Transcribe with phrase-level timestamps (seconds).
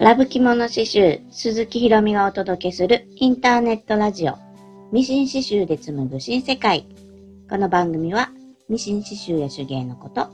[0.00, 4.38] ラブ着物刺繍、鈴木ひろみがお届けするインターネットラジオ、
[4.92, 6.86] ミシン刺繍で紡ぐ新世界。
[7.50, 8.30] この番組は、
[8.70, 10.28] ミシン刺繍や手芸のこと、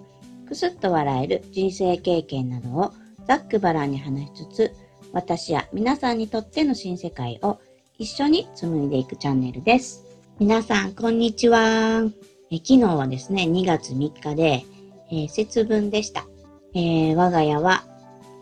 [0.46, 2.92] くすっと笑える人生経験などを
[3.26, 4.72] ざっくばらんに話しつつ、
[5.12, 7.58] 私や皆さんにとっての新世界を
[7.98, 10.04] 一緒に紡いでいくチャンネルです。
[10.38, 12.04] 皆さん、こんにちは。
[12.52, 14.64] え昨日はですね、2月3日で、
[15.10, 16.24] えー、節分でした。
[16.72, 17.82] えー、我が家は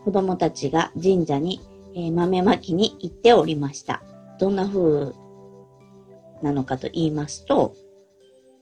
[0.05, 1.59] 子供たちが神社に、
[1.95, 4.03] えー、豆まきに行っておりました。
[4.39, 5.13] どんな風
[6.43, 7.75] なのかと言いますと、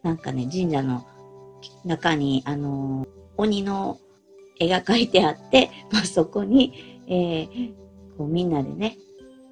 [0.03, 1.05] なんかね、神社の
[1.83, 3.99] 中に、あのー、鬼の
[4.57, 7.73] 絵が描いてあって、まあ、そこに、えー、
[8.17, 8.97] こうみんなでね、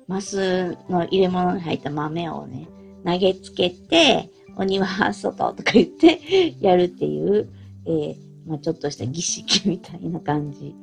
[0.08, 2.70] マスの入れ物に入った豆をね、
[3.06, 7.50] 投げつけて、鬼は外とか言ってやるっていう、
[7.86, 8.16] えー、
[8.48, 10.74] まあ、ちょっとした儀式みたいな感じ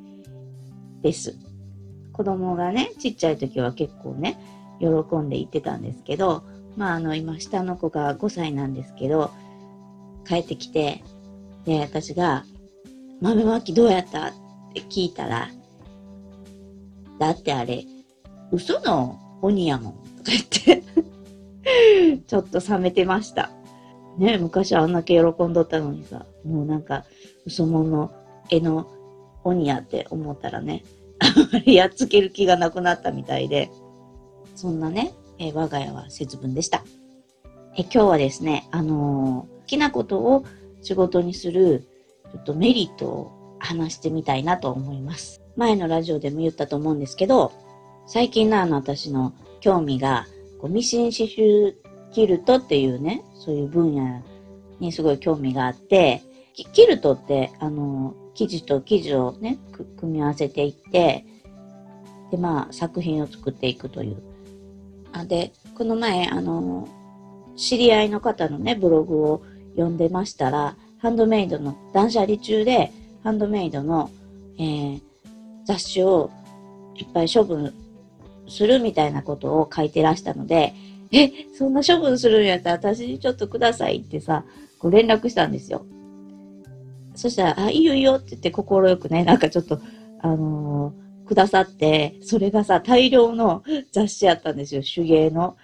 [1.01, 1.35] です。
[2.13, 4.37] 子供がね、ちっちゃい時は結構ね、
[4.79, 6.43] 喜んで行ってたんですけど、
[6.75, 9.31] まああの今下の子が5歳なんですけど、
[10.27, 11.03] 帰ってきて、
[11.65, 12.43] で、私が、
[13.21, 14.27] 豆まきどうやった？
[14.27, 14.31] っ
[14.73, 15.49] て聞いたら、
[17.19, 17.85] だってあれ、
[18.51, 23.51] 嘘の鬼やもん、とか言って ちょっと冷めてました。
[24.17, 27.05] ね、昔あんだけ喜んどったのにさ、もうなんか、
[27.45, 28.11] 嘘物の
[28.49, 28.87] 絵の
[29.43, 30.83] 鬼やって思ったらね、
[31.19, 33.69] あまりやっつける気がなくなったみたいで、
[34.55, 36.83] そんなね、え我が家は節分でした。
[37.75, 40.45] え今日はですね、あのー、好きなことを
[40.81, 41.87] 仕事にする、
[42.31, 45.41] ちょっとメリットを話してみたいなと思います。
[45.55, 47.51] 前のラジオでも言ったと思うんですけど、
[48.07, 50.25] 最近のあの私の興味が、
[50.59, 51.75] こうミシン刺繍
[52.11, 54.21] キルトっていうね、そういう分野
[54.79, 56.21] にすごい興味があって、
[56.73, 59.57] キルトって、あの、生地と生地をね、
[59.97, 61.25] 組み合わせていって、
[62.31, 64.21] で、まあ、作品を作っていくという。
[65.11, 66.87] あで、この前、あの、
[67.57, 69.41] 知り合いの方のね、ブログを
[69.71, 72.93] 読んでましたら、ハンドメイドの、断捨離中で、
[73.23, 74.09] ハンドメイドの、
[74.57, 75.01] えー、
[75.65, 76.31] 雑誌を
[76.95, 77.73] いっぱい処分
[78.47, 80.73] するみたいなことを書いてらしたので、
[81.11, 84.45] え、そんな処分するんやったら私にちょっとくださいってさ、
[84.77, 85.85] こう連絡したんですよ。
[87.19, 89.81] そしたら、あ、いいよいいよって言って快くね、なんかちょっと、
[90.21, 95.57] あのー、くださって、それがさ、大量の雑誌やったんですよ、手芸の。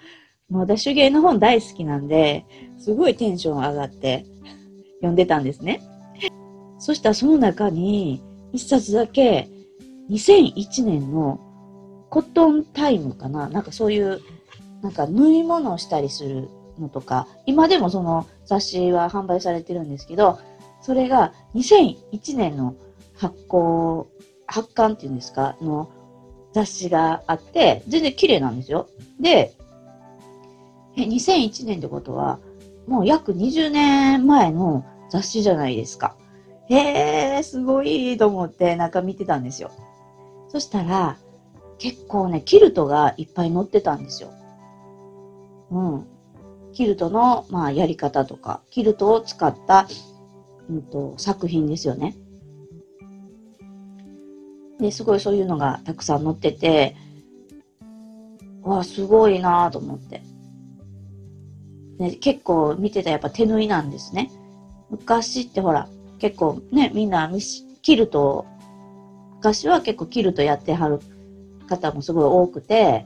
[0.50, 2.46] まだ手芸の本大好きなんで、
[2.78, 4.26] すごいテンション上がって
[4.98, 5.82] 読んでたんですね。
[6.78, 8.22] そしたらその中に、
[8.52, 9.48] 一冊だけ、
[10.12, 11.40] 2001年の
[12.10, 13.48] コットンタイムかな？
[13.48, 14.20] なんかそういう、
[14.82, 20.38] なんか縫い物をしたりするのとか、今でもその雑誌は販売されてるんですけど、
[20.86, 22.76] それが2001年の
[23.16, 24.08] 発行、
[24.46, 25.90] 発刊っていうんですか、の
[26.54, 28.88] 雑誌があって、全然綺麗なんですよ。
[29.20, 29.56] で、
[30.96, 32.38] え、2001年ってことは、
[32.86, 36.16] もう約20年前の雑誌じゃないですか。
[36.70, 39.72] へえ、すごいと思ってなんか見てたんですよ。
[40.50, 41.18] そしたら、
[41.80, 44.30] 結構ね、キルトがいっぱい載ってたんですよ。
[45.72, 46.08] うん。
[46.74, 49.88] キルトの、まあ、やり方とか、キルトを使った
[50.70, 52.16] うんと、作品ですよね。
[54.80, 56.96] で、すごいそういうのがたくさん載ってて、
[58.64, 60.22] わ、すごいなと思って。
[62.00, 64.30] ね、結構見てたやっぱ手縫いなんですね。
[64.90, 65.88] 昔ってほら、
[66.20, 67.32] 結構ね、みんな
[67.82, 68.46] キルト、
[69.38, 71.00] 昔は結構キルトやってはる
[71.70, 73.06] 方もすごい多くて、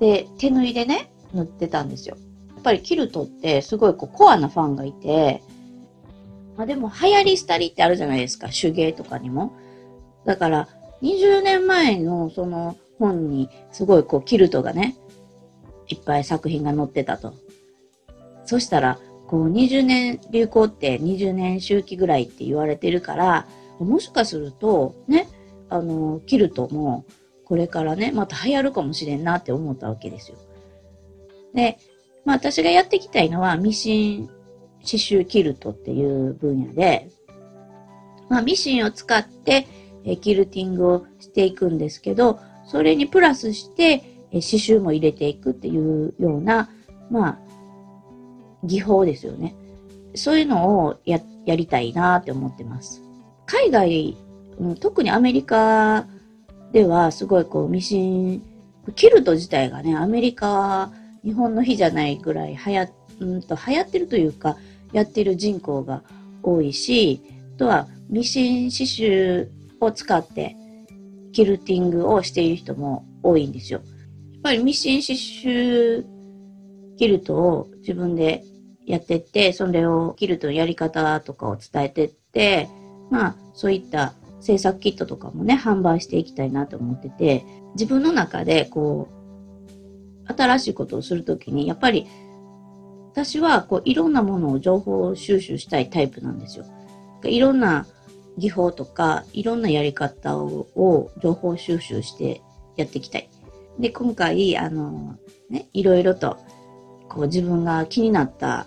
[0.00, 2.16] で、手縫いでね、塗ってたんですよ。
[2.54, 5.42] やっぱりキルトってすごいこうコアなファンがいて、
[6.56, 9.52] まあでも流行り廃りってあるじゃないですか、手芸とかにも。
[10.24, 10.68] だから、
[11.02, 14.96] 20年前のその本にすごいこうキルトがね、
[15.88, 17.34] いっぱい作品が載ってたと。
[18.46, 23.46] そしたら、こう20年流行って20年周期ぐらいって言われてるから、
[23.78, 25.28] もしかするとね、
[25.68, 27.04] あの、キルトも
[27.44, 30.38] これからね、また流行るかもしれんなって思ったわけですよ。
[31.54, 31.78] で、
[32.24, 34.30] まあ私がやっていきたいのはミシン
[34.84, 37.08] 刺繍キルトっていう分野で、
[38.28, 39.66] まあ、ミシンを使って
[40.04, 46.68] えキルティングをしていくんですけど、それにプラスしてえ刺繍も入れていくっていうような、
[47.10, 47.38] まあ、
[48.64, 49.54] 技法ですよね。
[50.14, 53.02] そういうのをややりたいなって思ってます。
[53.46, 54.16] 海外、
[54.80, 56.06] 特にアメリカ
[56.72, 58.42] ではすごいこうミシン、
[58.96, 60.90] キルト自体がね、アメリカ、
[61.24, 62.88] 日本の日じゃないぐらい流行
[63.20, 64.56] うんと流行ってるというか、
[64.94, 66.02] やってる人口が
[66.42, 67.20] 多いし、
[67.56, 69.48] あとはミシン刺繍
[69.80, 70.56] を使って
[71.32, 73.80] キルティングをしている人も多いんですよ。
[74.32, 76.04] やっぱりミシン刺繍
[76.96, 78.44] キルトを自分で
[78.86, 82.68] やってって、それをキルトのやり方とかを伝えてって、
[83.10, 87.44] まあそういった制作キットとかもね、販売していきたいなと思ってて、
[87.74, 92.06] 自分の中でこう、新しいことをするときに、やっぱり
[93.14, 96.64] 私はこういろんなものを情報収集したいタイプなんですよ。
[97.22, 97.86] いろんな
[98.38, 102.42] 技法とか、いろんなやり方をを情報収集して
[102.76, 103.28] やっていきたい。
[103.78, 105.16] で、今回、あの、
[105.48, 106.38] ね、いろいろと、
[107.08, 108.66] こう自分が気になった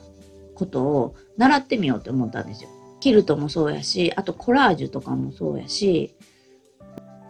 [0.55, 2.69] ことを習ってみようと思ったんですよ。
[3.01, 6.15] キルトもそうやし、あとコラージュとかもそうやし、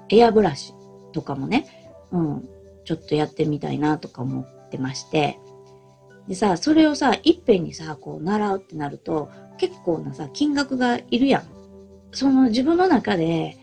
[0.10, 0.76] エアブラシ
[1.14, 1.66] とかもね、
[2.12, 2.50] うん、
[2.86, 5.40] ちょっとやってみたいなとか思ってまして、
[6.28, 11.44] でさ、それをさ、いっぺんにさ、こう習うってなると、結構なさ、金額がいるやん。
[12.12, 13.58] その自分の中で、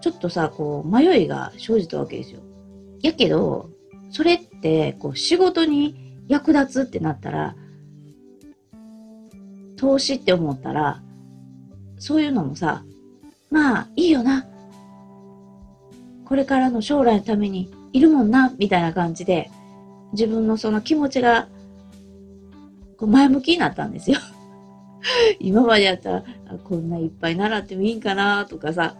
[0.00, 2.40] ちょっとさ、こう、迷いが生じたわけですよ。
[3.02, 3.70] やけど、
[4.10, 7.56] それって、こう、仕事に役立つってなったら、
[9.76, 11.02] 投資って思ったら、
[11.98, 12.84] そういうのもさ、
[13.50, 14.46] まあ、いいよな。
[16.24, 19.50] これからの将来のためにいるもんな、みたいな感じで、
[20.12, 21.48] 自分のその気持ちが、
[22.98, 24.18] こう前向きになったんですよ。
[25.38, 26.24] 今までやったら、
[26.64, 28.96] こんないっぱい習ってもいいんかな、とかさ、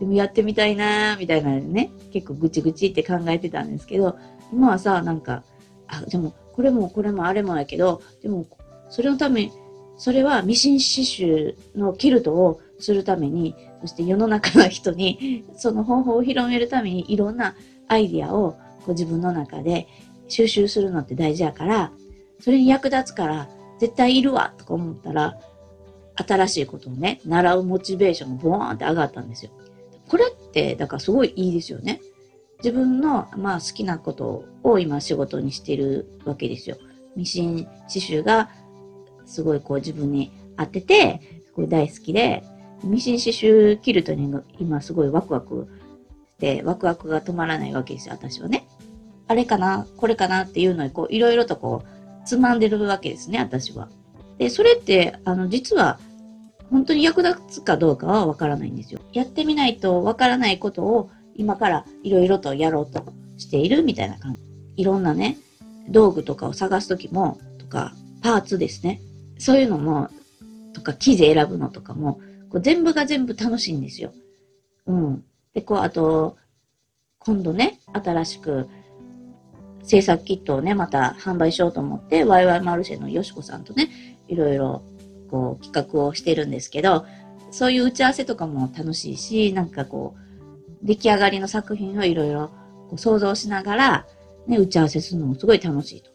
[0.00, 4.16] でもやってみたいな、みたいなね、結構ぐちぐちって考えてたんですけど、
[4.52, 5.44] 今はさ、なんか、
[5.86, 8.46] あ、でも、これもこれもあれもやけど、でも、
[8.88, 9.52] それのために、
[9.96, 17.54] それはミシン刺繍のキルトをするために、そして世の中の人にその方法を広めるためにいろんな
[17.88, 18.52] アイディアを
[18.84, 19.88] こう自分の中で
[20.28, 21.92] 収集するのって大事やから、
[22.40, 23.48] それに役立つから
[23.78, 25.38] 絶対いるわとか思ったら、
[26.16, 29.50] 新しいことをね、習うモチベーションがボーンって上がったんですよ。
[30.08, 32.00] これって、だからすごいいいですよね。
[32.58, 36.76] 自分の、まあ、好きなことを今仕事にしてるわけですよ。
[37.14, 38.50] ミシン刺繍が
[39.26, 42.42] すごいこう自分に合ってて、すごい大好きで、
[42.82, 45.68] ミシン刺繍キルトに今すごいワクワク
[46.36, 48.66] して、ワクワクが止まらないわけですよ、私はね。
[49.28, 51.95] あれかなこれかなっていうのにこう、いろいろとこう、
[52.26, 53.88] つまんでるわけですね、私は。
[54.38, 55.98] で、それって、あの、実は、
[56.70, 59.00] 本当に役立つかどうかはわからないんですよ。
[59.12, 63.04] やってみないとわからないことを今からいろいろとやろうと
[63.36, 64.40] しているみたいな感じ。
[64.76, 65.38] いろんなね、
[65.88, 69.00] 道具とかを探すときも、とか、パーツですね。
[69.38, 70.08] そういうのも、
[70.72, 72.14] とか、生地選ぶのとかも、
[72.50, 74.12] こう全部が全部楽しいんですよ。
[74.86, 75.24] うん。
[75.54, 76.36] で、こう、あと、
[77.18, 78.68] 今度ね、新しく
[79.86, 83.88] 制作キットをね、また販売しようと思って、ワイワイマルシェのよしこさんとね、
[84.28, 84.82] いろいろ、
[85.30, 87.06] こう、企画をしてるんですけど、
[87.52, 90.14] そういう打ち合わせとかも楽しいし、なんかこ
[90.82, 92.50] う、出来上がりの作品をいろいろ
[92.96, 94.06] 想像しながら、
[94.46, 96.10] ね、打ち合わせするのもすごい楽しいと。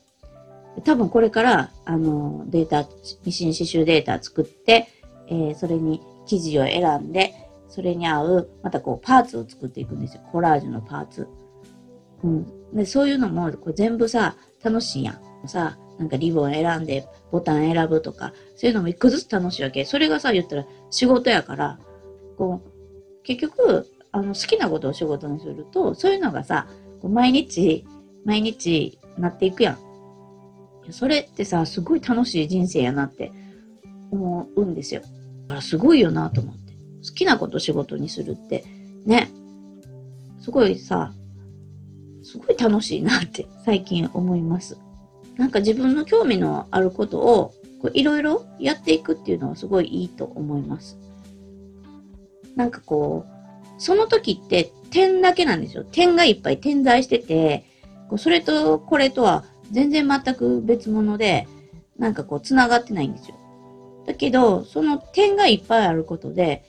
[0.84, 2.88] 多分これから、あの、データ、
[3.26, 4.88] ミシン刺繍データ作って、
[5.28, 7.34] えー、それに生地を選んで、
[7.68, 10.22] それに合う、またこう、パーツを作っていくんですよ。
[10.32, 11.28] コラージュのパーツ。
[12.24, 12.76] うん。
[12.76, 15.48] で、そういうのも、これ全部さ、楽しいやん。
[15.48, 19.86] さ、なんかリボン選んで、ボタン選ぶとか、そういうのも一個ずつ楽しいわけ。
[19.86, 21.80] それがさ、言ったら仕事やから、
[22.38, 26.68] こう、結局、あの、好きなことを仕事にすると、そういうのがさ、
[27.02, 27.86] こう毎日、
[28.26, 29.78] 毎日なっていくやん。
[30.92, 33.32] それってさ、すごい楽しい人生やなって
[34.12, 35.02] 思うんですよ。
[35.02, 36.74] だからすごいよなと思って。
[37.08, 38.64] 好きなことを仕事にするって、
[39.06, 39.30] ね。
[40.40, 41.14] すごいさ、
[42.32, 44.78] すごい楽しいなって最近思います。
[45.36, 47.54] なんか自分の興味のあることを
[47.94, 50.98] いろいろやっていくっていうのはすごいいいと思います。
[52.56, 55.84] なんかこう、その時って点だけなんですよ。
[55.84, 57.66] 点がいっぱい点在してて、
[58.18, 61.50] それとこれとは全然全く別物で、
[61.98, 63.36] なんかこう、繋がってないんですよ。
[64.06, 66.64] だけど、その点がいっぱいあることで、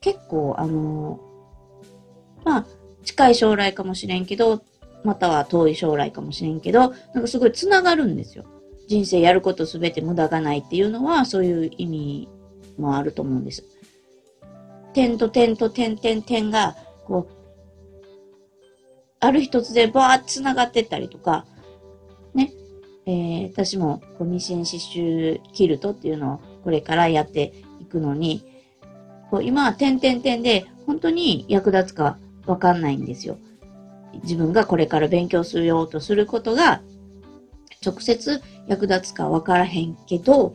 [0.00, 1.20] 結構、あの
[2.44, 2.66] まあ、
[3.04, 4.62] 近い将来かもしれんけど、
[5.04, 8.44] または遠い将来かもしれんけど、なんかすごい繋がるんですよ。
[8.88, 12.28] 人生やることすべて無駄がないっていうのは、そういう意味
[12.78, 13.64] もあると思うんです。
[14.92, 17.40] 点と点と点点点が、こう、
[19.20, 21.44] ある一つでバーッ繋がってったりとか、
[22.34, 22.52] ね、
[23.06, 28.44] えー、私もこうミシン刺繍キルトっていうのをこれからやっていくのに、
[29.30, 33.38] こう今は点々点で本当に役立つかわかんないんですよ。
[34.22, 36.80] 自分がこれから勉強するようとすることが
[37.84, 40.54] 直接役立つかわからへんけど、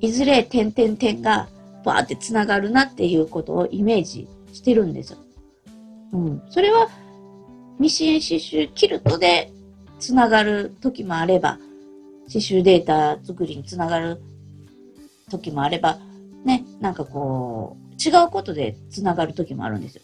[0.00, 1.48] いずれ点々点が
[1.84, 5.18] バーって繋がるなっていうことをイメージしてるんですよ。
[6.12, 6.42] うん。
[6.50, 6.88] それは、
[7.78, 9.50] ミシン刺繍キルトで
[9.98, 11.58] つながる時もあれば、
[12.26, 14.20] 刺繍データ作りにつながる
[15.30, 15.98] 時もあれば、
[16.44, 20.02] ね、なんかこう、違うことでつながる時もあるんですよ。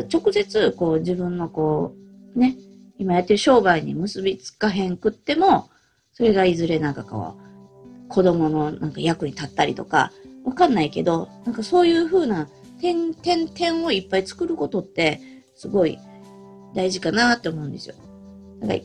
[0.00, 1.94] 直接、こう自分のこ
[2.34, 2.56] う、ね、
[2.98, 5.68] 今やってる商売に結びつかへんくっても、
[6.12, 10.12] それがいずれなんかこう、子供のなんか役に立ったりとか、
[10.44, 12.48] わかんないけど、なんかそういう風な
[12.80, 15.20] 点、点、点をいっぱい作ることって、
[15.54, 15.98] すごい
[16.74, 17.94] 大事かなって思うんですよ。
[18.60, 18.80] だから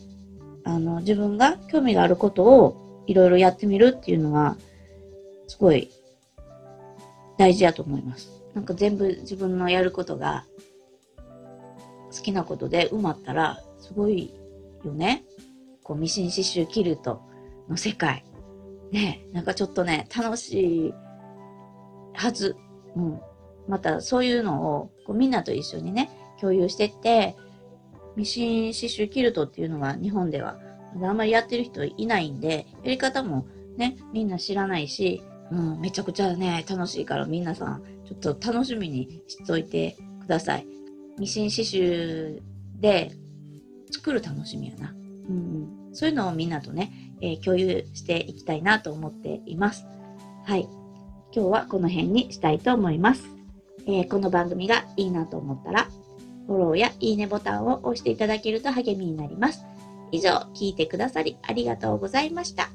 [0.73, 4.57] あの、自分が興味があることをいろいろやってみるっていうのは、
[5.47, 5.89] すごい
[7.37, 8.29] 大事だと思います。
[8.53, 10.45] なんか全部自分のやることが
[12.17, 14.33] 好きなことで埋まったら、すごい
[14.83, 15.23] よね。
[15.83, 17.21] こう、ミシン刺繍キルト
[17.69, 18.23] の世界。
[18.91, 20.93] ね、なんかちょっとね、楽しい
[22.13, 22.55] はず。
[22.95, 23.19] うん。
[23.67, 26.09] またそういうのをこうみんなと一緒にね、
[26.39, 27.35] 共有してって、
[28.15, 30.57] ミシン刺繍キルトっていうのは日本では
[30.95, 33.45] まだあんまりやってる人いないんで、やり方も
[33.77, 35.21] ね、みんな知らないし、
[35.51, 40.76] うん、めちゃくちゃね、楽しいから皆さん、ちょっと楽しみにしといてください。
[41.19, 42.41] ミシン刺繍
[42.79, 43.11] で
[43.91, 44.93] 作る楽しみやな。
[45.29, 49.85] うん、そういうのをみんなとね、えー、共有していきたいなと思っています。
[50.45, 50.67] はい。
[51.33, 53.23] 今日はこの辺にしたいと思います。
[53.87, 55.87] えー、この番組がいいなと思ったら、
[56.45, 59.65] フォローやいいねボタンを押していただけると励みになります。
[60.11, 62.69] 以上、聞いてくださりありがとうございました。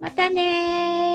[0.00, 1.05] またねー